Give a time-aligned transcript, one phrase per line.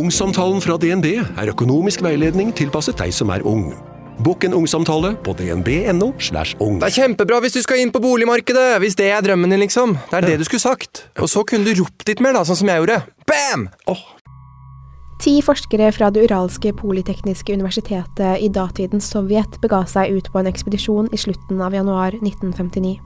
[0.00, 3.66] Ungsamtalen fra DNB er økonomisk veiledning tilpasset deg som er ung.
[4.24, 6.14] Bokk en ungsamtale på dnb.no.
[6.16, 6.78] slash ung.
[6.80, 9.98] Det er kjempebra hvis du skal inn på boligmarkedet, hvis det er drømmen din, liksom.
[10.08, 11.04] Det er det du skulle sagt.
[11.20, 12.96] Og så kunne du ropt litt mer, da, sånn som jeg gjorde.
[13.28, 13.68] Bam!
[15.20, 20.48] Ti forskere fra det uralske politekniske universitetet i datidens Sovjet bega seg ut på en
[20.48, 22.96] ekspedisjon i slutten av januar 1959.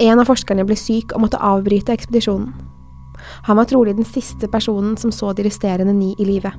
[0.00, 2.52] En av forskerne ble syk og måtte avbryte ekspedisjonen.
[3.48, 6.52] Han var trolig den siste personen som så de resterende ni i live.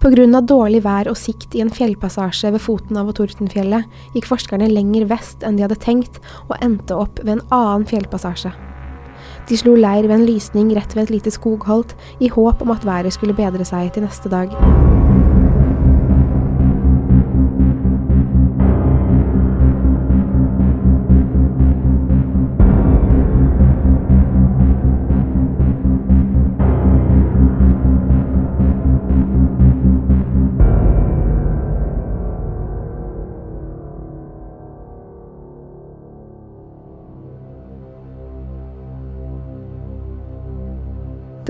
[0.00, 3.84] Av dårlig vær og sikt i en fjellpassasje ved foten av Tortenfjellet,
[4.14, 8.54] gikk forskerne lenger vest enn de hadde tenkt, og endte opp ved en annen fjellpassasje.
[9.50, 12.86] De slo leir ved en lysning rett ved et lite skogholt, i håp om at
[12.88, 14.56] været skulle bedre seg til neste dag.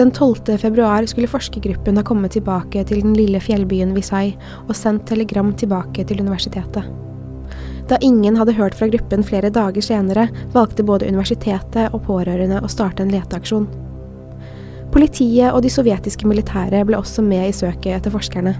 [0.00, 0.58] Den 12.
[0.58, 4.30] februar skulle forskergruppen ha kommet tilbake til den lille fjellbyen Visay
[4.62, 6.86] og sendt telegram tilbake til universitetet.
[7.90, 12.72] Da ingen hadde hørt fra gruppen flere dager senere, valgte både universitetet og pårørende å
[12.72, 13.68] starte en leteaksjon.
[14.96, 18.56] Politiet og de sovjetiske militære ble også med i søket etter forskerne.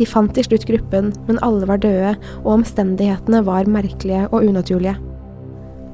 [0.00, 4.96] De fant til slutt gruppen, men alle var døde, og omstendighetene var merkelige og unaturlige.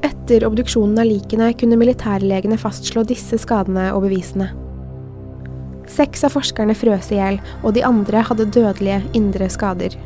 [0.07, 4.49] Etter obduksjonen av likene kunne militærlegene fastslå disse skadene og bevisene.
[5.91, 9.97] Seks av forskerne frøs i hjel, og de andre hadde dødelige indre skader.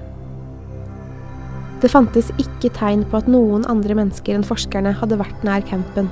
[1.82, 6.08] Det fantes ikke tegn på at noen andre mennesker enn forskerne hadde vært nær campen.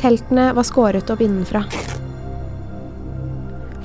[0.00, 1.62] Teltene var skåret opp innenfra.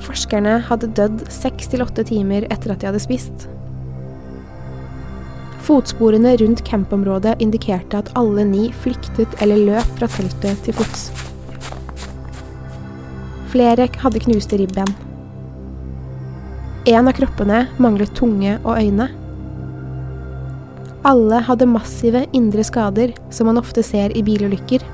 [0.06, 3.46] Forskerne hadde dødd seks til åtte timer etter at de hadde spist.
[5.66, 11.08] Fotsporene rundt campområdet indikerte at alle ni flyktet eller løp fra teltet til fots.
[13.50, 14.92] Flere hadde knuste ribben.
[16.86, 19.08] En av kroppene manglet tunge og øyne.
[21.06, 24.84] Alle hadde massive indre skader, som man ofte ser i bilulykker.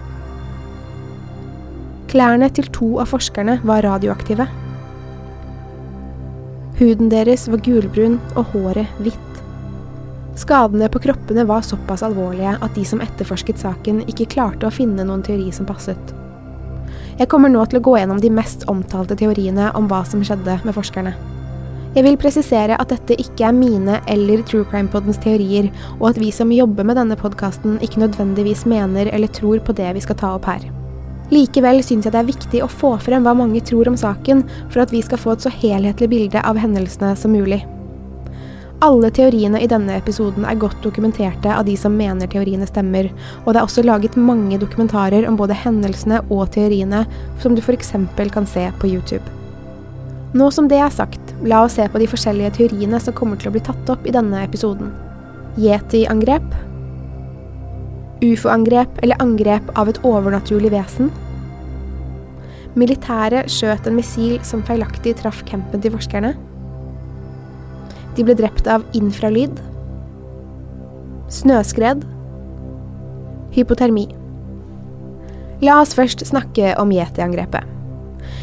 [2.08, 4.48] Klærne til to av forskerne var radioaktive.
[6.80, 9.31] Huden deres var gulbrun og håret hvitt.
[10.36, 15.04] Skadene på kroppene var såpass alvorlige at de som etterforsket saken, ikke klarte å finne
[15.04, 16.14] noen teori som passet.
[17.18, 20.56] Jeg kommer nå til å gå gjennom de mest omtalte teoriene om hva som skjedde
[20.64, 21.12] med forskerne.
[21.92, 26.20] Jeg vil presisere at dette ikke er mine eller True Crime Poddens teorier, og at
[26.22, 30.16] vi som jobber med denne podkasten ikke nødvendigvis mener eller tror på det vi skal
[30.22, 30.64] ta opp her.
[31.32, 34.84] Likevel syns jeg det er viktig å få frem hva mange tror om saken, for
[34.84, 37.60] at vi skal få et så helhetlig bilde av hendelsene som mulig.
[38.82, 43.12] Alle teoriene i denne episoden er godt dokumenterte av de som mener teoriene stemmer,
[43.44, 47.04] og det er også laget mange dokumentarer om både hendelsene og teoriene,
[47.38, 47.94] som du f.eks.
[48.34, 49.22] kan se på YouTube.
[50.34, 53.52] Nå som det er sagt, la oss se på de forskjellige teoriene som kommer til
[53.52, 54.90] å bli tatt opp i denne episoden.
[55.62, 56.50] Yeti-angrep.
[58.22, 61.14] Ufo-angrep eller angrep av et overnaturlig vesen.
[62.74, 66.34] Militæret skjøt en missil som feilaktig traff campen til forskerne.
[68.16, 69.56] De ble drept av infralyd.
[71.32, 72.04] Snøskred.
[73.56, 74.08] Hypotermi.
[75.62, 77.68] La oss først snakke om yeti-angrepet.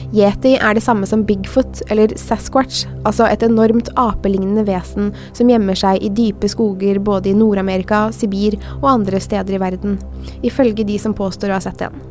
[0.10, 5.78] Yeti er det samme som Bigfoot, eller Sasquatch, altså et enormt apelignende vesen som gjemmer
[5.78, 10.00] seg i dype skoger både i Nord-Amerika, Sibir og andre steder i verden,
[10.42, 12.02] ifølge de som påstår å ha sett en.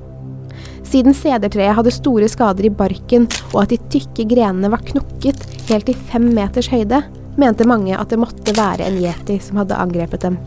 [0.87, 5.90] Siden sedertreet hadde store skader i barken og at de tykke grenene var knukket helt
[5.90, 7.02] i fem meters høyde,
[7.40, 10.38] mente mange at det måtte være en yeti som hadde angrepet dem.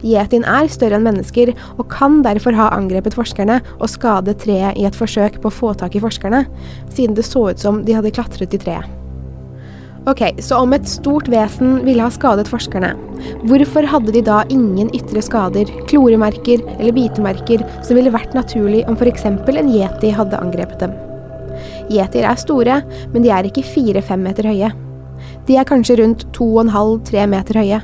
[0.00, 4.86] Yetien er større enn mennesker og kan derfor ha angrepet forskerne og skadet treet i
[4.88, 6.46] et forsøk på å få tak i forskerne,
[6.88, 8.96] siden det så ut som de hadde klatret i treet.
[10.08, 12.94] Ok, så om et stort vesen ville ha skadet forskerne,
[13.44, 18.96] hvorfor hadde de da ingen ytre skader, kloremerker eller bitemerker som ville vært naturlig om
[18.96, 19.28] f.eks.
[19.28, 20.96] en yeti hadde angrepet dem?
[21.92, 22.80] Yetier er store,
[23.12, 24.72] men de er ikke fire-fem meter høye.
[25.50, 27.80] De er kanskje rundt to og en halv, tre meter høye.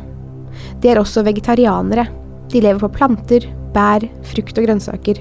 [0.79, 2.05] De er også vegetarianere.
[2.53, 5.19] De lever på planter, bær, frukt og grønnsaker.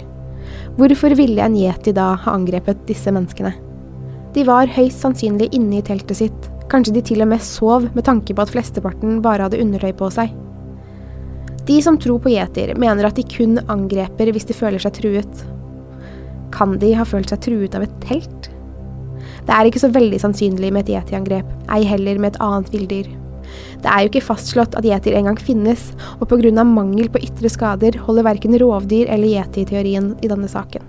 [0.77, 3.55] Hvorfor ville en yeti da ha angrepet disse menneskene?
[4.35, 8.05] De var høyst sannsynlig inne i teltet sitt Kanskje de til og med sov med
[8.05, 10.31] tanke på at flesteparten bare hadde undertøy på seg.
[11.65, 15.45] De som tror på gjeter, mener at de kun angreper hvis de føler seg truet.
[16.53, 18.49] Kan de ha følt seg truet av et telt?
[19.45, 23.11] Det er ikke så veldig sannsynlig med et yetiangrep, ei heller med et annet villdyr.
[23.83, 26.63] Det er jo ikke fastslått at yetier engang finnes, og pga.
[26.63, 30.81] mangel på ytre skader holder verken rovdyr eller yeti-teorien i denne saken.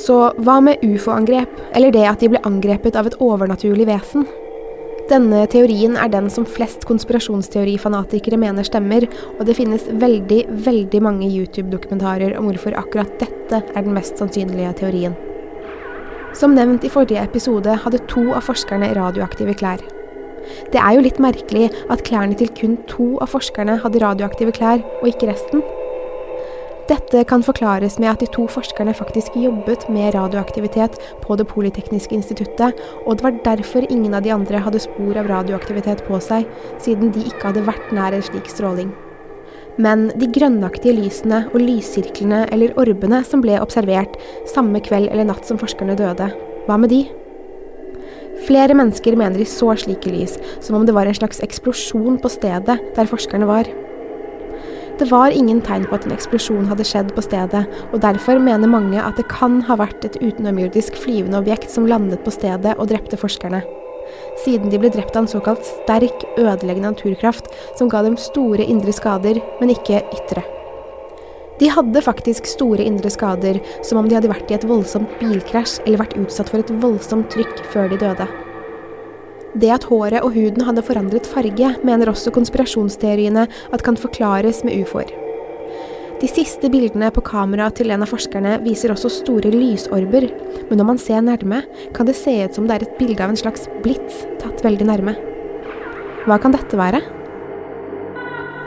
[0.00, 4.26] Så hva med ufo-angrep, eller det at de ble angrepet av et overnaturlig vesen?
[5.10, 9.08] Denne teorien er den som flest konspirasjonsteorifanatikere mener stemmer,
[9.38, 14.72] og det finnes veldig, veldig mange YouTube-dokumentarer om hvorfor akkurat dette er den mest sannsynlige
[14.80, 15.18] teorien.
[16.34, 19.82] Som nevnt i forrige episode hadde to av forskerne radioaktive klær.
[20.72, 24.82] Det er jo litt merkelig at klærne til kun to av forskerne hadde radioaktive klær,
[25.02, 25.64] og ikke resten.
[26.90, 32.14] Dette kan forklares med at de to forskerne faktisk jobbet med radioaktivitet på Det polytekniske
[32.14, 36.48] instituttet, og det var derfor ingen av de andre hadde spor av radioaktivitet på seg,
[36.78, 38.90] siden de ikke hadde vært nær en slik stråling.
[39.80, 44.18] Men de grønnaktige lysene og lyssirklene eller orbene som ble observert
[44.52, 46.28] samme kveld eller natt som forskerne døde,
[46.66, 47.04] hva med de?
[48.44, 52.32] Flere mennesker mener de så slike lys, som om det var en slags eksplosjon på
[52.32, 53.68] stedet der forskerne var.
[55.00, 58.68] Det var ingen tegn på at en eksplosjon hadde skjedd på stedet, og derfor mener
[58.68, 62.90] mange at det kan ha vært et utenomjordisk flyvende objekt som landet på stedet og
[62.92, 63.62] drepte forskerne.
[64.44, 68.94] Siden de ble drept av en såkalt sterk, ødeleggende naturkraft som ga dem store indre
[68.96, 70.44] skader, men ikke ytre.
[71.60, 75.82] De hadde faktisk store indre skader, som om de hadde vært i et voldsomt bilkrasj
[75.84, 78.28] eller vært utsatt for et voldsomt trykk før de døde.
[79.60, 84.78] Det at håret og huden hadde forandret farge, mener også konspirasjonsteoriene at kan forklares med
[84.80, 85.10] ufoer.
[86.20, 90.26] De siste bildene på kamera til en av forskerne viser også store lysorber,
[90.68, 91.62] men når man ser nærme,
[91.96, 94.88] kan det se ut som det er et bilde av en slags blits tatt veldig
[94.90, 95.16] nærme.
[96.28, 97.00] Hva kan dette være?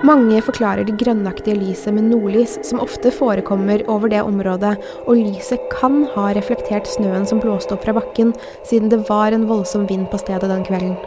[0.03, 4.73] Mange forklarer det grønnaktige lyset med nordlys, som ofte forekommer over det området,
[5.05, 8.33] og lyset kan ha reflektert snøen som blåste opp fra bakken,
[8.65, 10.97] siden det var en voldsom vind på stedet den kvelden.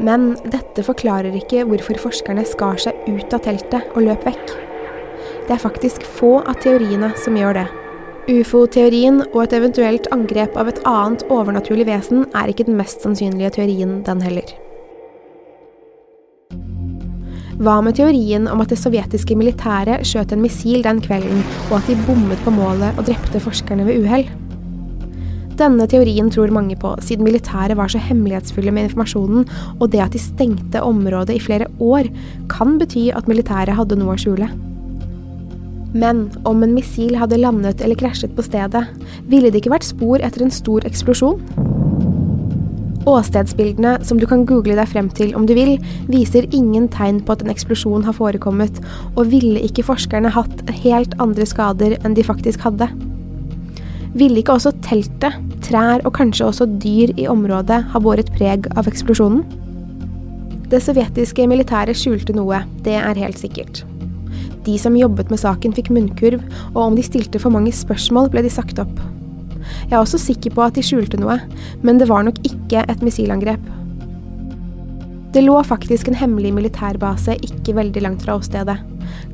[0.00, 4.56] Men dette forklarer ikke hvorfor forskerne skar seg ut av teltet og løp vekk.
[5.46, 7.66] Det er faktisk få av teoriene som gjør det.
[8.24, 13.52] Ufo-teorien og et eventuelt angrep av et annet overnaturlig vesen er ikke den mest sannsynlige
[13.58, 14.54] teorien, den heller.
[17.60, 21.90] Hva med teorien om at det sovjetiske militæret skjøt en missil den kvelden, og at
[21.90, 24.26] de bommet på målet og drepte forskerne ved uhell?
[25.54, 29.44] Denne teorien tror mange på, siden militæret var så hemmelighetsfulle med informasjonen,
[29.78, 32.08] og det at de stengte området i flere år,
[32.50, 34.48] kan bety at militæret hadde noe å skjule.
[35.94, 38.82] Men om en missil hadde landet eller krasjet på stedet,
[39.30, 41.38] ville det ikke vært spor etter en stor eksplosjon?
[43.06, 45.76] Åstedsbildene, som du kan google deg frem til om du vil,
[46.08, 48.80] viser ingen tegn på at en eksplosjon har forekommet,
[49.14, 52.88] og ville ikke forskerne hatt helt andre skader enn de faktisk hadde?
[54.14, 58.88] Ville ikke også teltet, trær og kanskje også dyr i området ha båret preg av
[58.90, 59.44] eksplosjonen?
[60.72, 63.84] Det sovjetiske militæret skjulte noe, det er helt sikkert.
[64.64, 66.42] De som jobbet med saken fikk munnkurv,
[66.72, 69.02] og om de stilte for mange spørsmål, ble de sagt opp.
[69.88, 71.38] Jeg er også sikker på at de skjulte noe,
[71.84, 73.62] men det var nok ikke et missilangrep.
[75.34, 78.76] Det lå faktisk en hemmelig militærbase ikke veldig langt fra åstedet.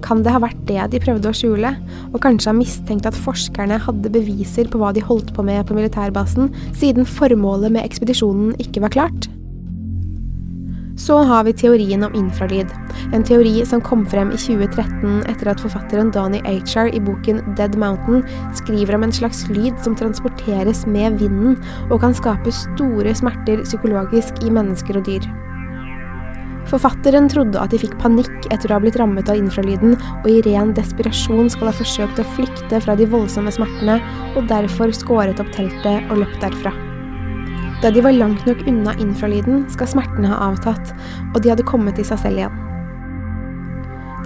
[0.00, 1.74] Kan det ha vært det de prøvde å skjule,
[2.10, 5.76] og kanskje ha mistenkt at forskerne hadde beviser på hva de holdt på med på
[5.76, 9.28] militærbasen, siden formålet med ekspedisjonen ikke var klart?
[11.00, 12.68] Så har vi teorien om infralyd,
[13.16, 17.78] en teori som kom frem i 2013 etter at forfatteren Donny Achar i boken Dead
[17.80, 18.20] Mountain
[18.58, 21.56] skriver om en slags lyd som transporteres med vinden
[21.88, 25.24] og kan skape store smerter psykologisk i mennesker og dyr.
[26.68, 30.42] Forfatteren trodde at de fikk panikk etter å ha blitt rammet av infralyden, og i
[30.46, 33.98] ren desperasjon skal ha forsøkt å flykte fra de voldsomme smertene,
[34.36, 36.76] og derfor skåret opp teltet og løpt derfra.
[37.80, 40.92] Da de var langt nok unna infralyden, skal smertene ha avtatt,
[41.32, 42.58] og de hadde kommet til seg selv igjen.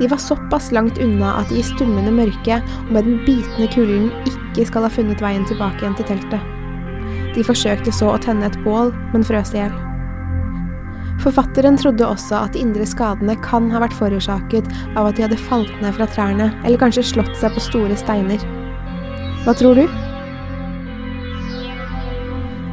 [0.01, 4.09] De var såpass langt unna at de i stummende mørke og med den bitende kulden
[4.27, 6.51] ikke skal ha funnet veien tilbake igjen til teltet.
[7.35, 9.77] De forsøkte så å tenne et bål, men frøs i hjel.
[11.23, 14.67] Forfatteren trodde også at de indre skadene kan ha vært forårsaket
[14.99, 18.43] av at de hadde falt ned fra trærne, eller kanskje slått seg på store steiner.
[19.47, 19.87] Hva tror du?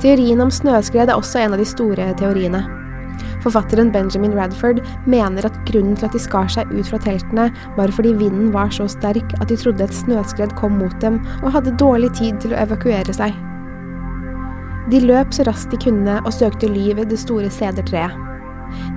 [0.02, 2.64] Teorien om snøskred er også en av de store teoriene.
[3.44, 4.80] Forfatteren Benjamin Radford
[5.10, 8.74] mener at grunnen til at de skar seg ut fra teltene, var fordi vinden var
[8.74, 12.56] så sterk at de trodde et snøskred kom mot dem, og hadde dårlig tid til
[12.56, 13.38] å evakuere seg.
[14.90, 18.18] De løp så raskt de kunne og søkte ly ved det store sedertreet.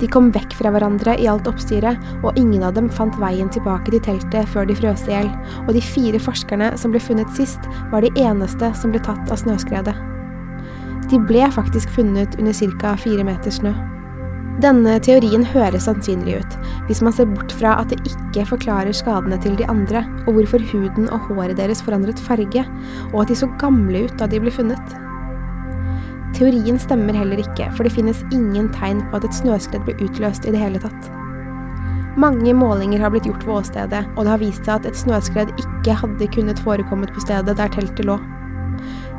[0.00, 3.92] De kom vekk fra hverandre i alt oppstyret, og ingen av dem fant veien tilbake
[3.92, 5.30] til teltet før de frøs i hjel,
[5.66, 9.42] og de fire forskerne som ble funnet sist, var de eneste som ble tatt av
[9.42, 10.13] snøskredet.
[11.14, 12.96] De ble faktisk funnet under ca.
[12.98, 13.70] fire meter snø.
[14.62, 16.56] Denne teorien høres sannsynlig ut,
[16.88, 20.62] hvis man ser bort fra at det ikke forklarer skadene til de andre, og hvorfor
[20.72, 22.66] huden og håret deres forandret farge,
[23.12, 24.98] og at de så gamle ut da de ble funnet.
[26.34, 30.50] Teorien stemmer heller ikke, for det finnes ingen tegn på at et snøskred ble utløst
[30.50, 31.10] i det hele tatt.
[32.18, 35.54] Mange målinger har blitt gjort ved åstedet, og det har vist seg at et snøskred
[35.62, 38.18] ikke hadde kunnet forekommet på stedet der teltet lå.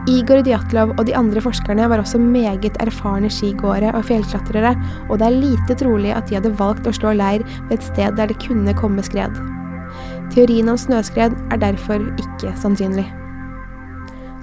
[0.05, 4.75] Igor Djatlov og de andre forskerne var også meget erfarne skigåere og fjellklatrere,
[5.09, 8.13] og det er lite trolig at de hadde valgt å slå leir ved et sted
[8.19, 9.33] der det kunne komme skred.
[10.35, 13.07] Teorien om snøskred er derfor ikke sannsynlig.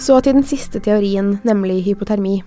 [0.02, 2.40] Så til den siste teorien, nemlig hypotermi.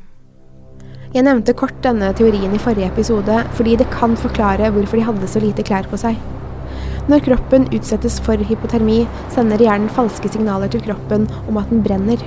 [1.16, 5.30] Jeg nevnte kort denne teorien i forrige episode fordi det kan forklare hvorfor de hadde
[5.32, 6.20] så lite klær på seg.
[7.08, 12.20] Når kroppen utsettes for hypotermi, sender hjernen falske signaler til kroppen om at den brenner.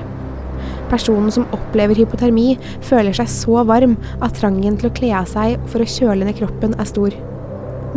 [0.88, 2.54] Personen som opplever hypotermi,
[2.84, 6.38] føler seg så varm at trangen til å kle av seg for å kjøle ned
[6.40, 7.16] kroppen er stor.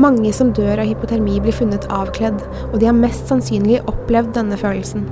[0.02, 2.40] Mange som dør av hypotermi blir funnet avkledd,
[2.72, 5.08] og de har mest sannsynlig opplevd denne følelsen.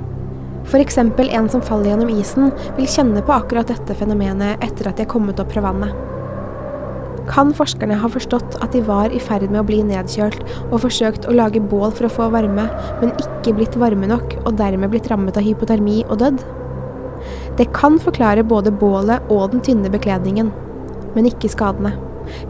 [0.64, 0.98] F.eks.
[1.00, 5.12] en som faller gjennom isen, vil kjenne på akkurat dette fenomenet etter at de har
[5.12, 5.96] kommet opp fra vannet.
[7.30, 11.28] Kan forskerne ha forstått at de var i ferd med å bli nedkjølt og forsøkt
[11.28, 12.64] å lage bål for å få varme,
[13.02, 16.42] men ikke blitt varme nok og dermed blitt rammet av hypotermi og dødd?
[17.60, 20.46] Det kan forklare både bålet og den tynne bekledningen,
[21.12, 21.90] men ikke skadene.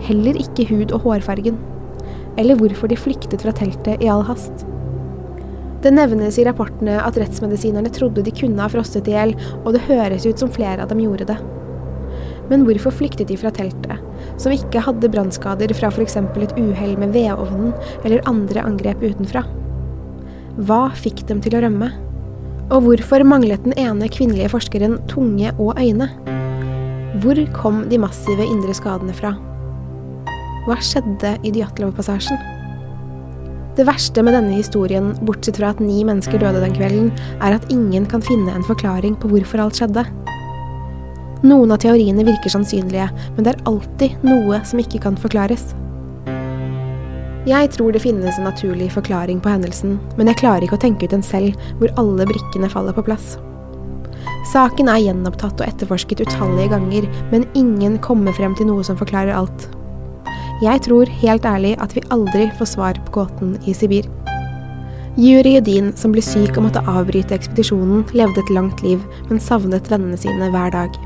[0.07, 1.57] Heller ikke hud- og hårfargen.
[2.39, 4.63] Eller hvorfor de flyktet fra teltet i all hast.
[5.83, 9.33] Det nevnes i rapportene at rettsmedisinerne trodde de kunne ha frostet i hjel,
[9.65, 11.39] og det høres ut som flere av dem gjorde det.
[12.53, 13.99] Men hvorfor flyktet de fra teltet,
[14.39, 16.21] som ikke hadde brannskader fra f.eks.
[16.23, 17.75] et uhell med vedovnen
[18.05, 19.43] eller andre angrep utenfra?
[20.61, 21.91] Hva fikk dem til å rømme?
[22.71, 26.07] Og hvorfor manglet den ene kvinnelige forskeren tunge og øyne?
[27.19, 29.33] Hvor kom de massive indre skadene fra?
[30.69, 32.39] Hva skjedde i Djatlov-passasjen?
[33.75, 37.11] Det verste med denne historien, bortsett fra at ni mennesker døde den kvelden,
[37.43, 40.07] er at ingen kan finne en forklaring på hvorfor alt skjedde.
[41.43, 45.73] Noen av teoriene virker sannsynlige, men det er alltid noe som ikke kan forklares.
[47.49, 51.09] Jeg tror det finnes en naturlig forklaring på hendelsen, men jeg klarer ikke å tenke
[51.09, 53.39] ut en selv hvor alle brikkene faller på plass.
[54.51, 59.33] Saken er gjenopptatt og etterforsket utallige ganger, men ingen kommer frem til noe som forklarer
[59.33, 59.69] alt.
[60.61, 64.09] Jeg tror helt ærlig at vi aldri får svar på gåten i Sibir.
[65.17, 69.89] Yuri Judin, som ble syk og måtte avbryte ekspedisjonen, levde et langt liv, men savnet
[69.89, 70.97] vennene sine hver dag.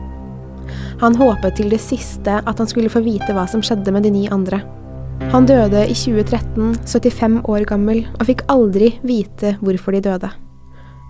[0.99, 4.13] Han håpet til det siste at han skulle få vite hva som skjedde med de
[4.15, 4.65] ni andre.
[5.33, 10.31] Han døde i 2013, 75 år gammel, og fikk aldri vite hvorfor de døde.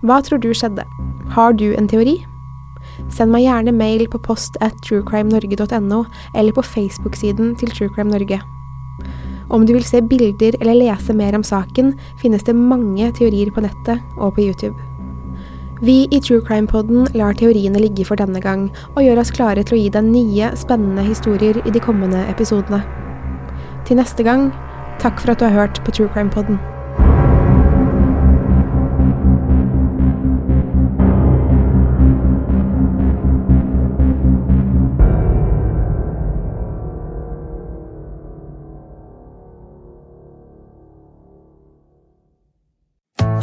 [0.05, 0.85] Hva tror du skjedde?
[1.33, 2.15] Har du en teori?
[3.11, 6.03] Send meg gjerne mail på post at truecrimenorge.no,
[6.35, 8.41] eller på Facebook-siden til Truecrime Norge.
[9.49, 13.61] Om du vil se bilder eller lese mer om saken, finnes det mange teorier på
[13.65, 14.75] nettet og på YouTube.
[15.85, 19.77] Vi i True Crime-poden lar teoriene ligge for denne gang, og gjør oss klare til
[19.77, 23.04] å gi deg nye, spennende historier i de kommende episodene.
[23.85, 24.47] Til neste gang,
[24.99, 26.57] takk for at du har hørt på True Crime Podden.